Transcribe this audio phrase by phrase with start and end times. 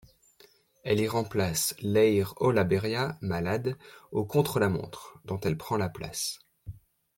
[0.83, 3.77] Elle y remplace Leire Olaberria, malade,
[4.11, 6.39] au contre-la-montre, dont elle prend la place.